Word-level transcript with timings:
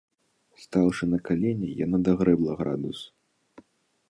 Стаўшы 0.63 1.03
на 1.11 1.19
калені, 1.29 1.69
яна 1.85 1.97
дагрэбла 2.09 2.53
градус. 2.63 2.99